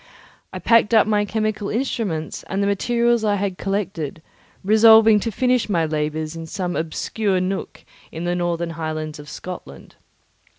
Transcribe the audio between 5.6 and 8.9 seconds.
my labours in some obscure nook in the northern